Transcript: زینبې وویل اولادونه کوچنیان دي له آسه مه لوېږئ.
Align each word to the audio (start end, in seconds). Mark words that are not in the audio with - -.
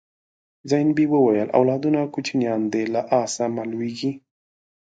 زینبې 0.69 1.05
وویل 1.13 1.49
اولادونه 1.57 1.99
کوچنیان 2.13 2.61
دي 2.71 2.83
له 2.93 3.01
آسه 3.21 3.45
مه 3.55 3.63
لوېږئ. 3.71 4.11